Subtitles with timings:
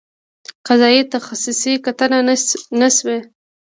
[0.67, 2.19] قضیې تخصصي کتنه
[2.79, 3.19] نه شوې.